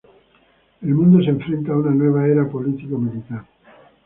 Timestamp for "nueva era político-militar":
1.91-3.45